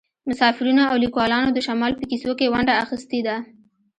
[0.29, 3.35] مسافرینو او لیکوالانو د شمال په کیسو کې ونډه اخیستې ده